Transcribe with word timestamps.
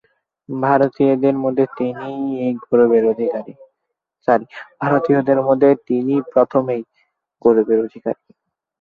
ভারতীয়দের 0.49 1.35
মধ্যে 5.43 5.73
তিনিই 5.87 6.21
প্রথম 6.33 6.63
এই 6.75 6.81
গৌরবের 7.41 7.79
অধিকারী। 7.83 8.21